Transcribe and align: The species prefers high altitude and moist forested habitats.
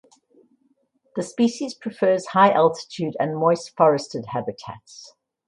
The 1.15 1.21
species 1.21 1.75
prefers 1.75 2.25
high 2.29 2.51
altitude 2.53 3.15
and 3.19 3.37
moist 3.37 3.77
forested 3.77 4.25
habitats. 4.29 5.13